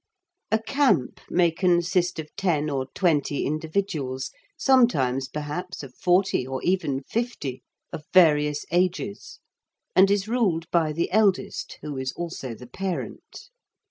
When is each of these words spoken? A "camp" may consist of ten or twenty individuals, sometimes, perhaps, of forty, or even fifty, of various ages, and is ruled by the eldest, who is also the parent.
A 0.51 0.57
"camp" 0.57 1.21
may 1.29 1.51
consist 1.51 2.17
of 2.17 2.35
ten 2.35 2.71
or 2.71 2.87
twenty 2.95 3.45
individuals, 3.45 4.31
sometimes, 4.57 5.27
perhaps, 5.27 5.83
of 5.83 5.93
forty, 5.93 6.43
or 6.47 6.59
even 6.63 7.03
fifty, 7.03 7.61
of 7.93 8.05
various 8.11 8.65
ages, 8.71 9.37
and 9.95 10.09
is 10.09 10.27
ruled 10.27 10.65
by 10.71 10.91
the 10.91 11.11
eldest, 11.11 11.77
who 11.83 11.97
is 11.97 12.13
also 12.13 12.55
the 12.55 12.65
parent. 12.65 13.49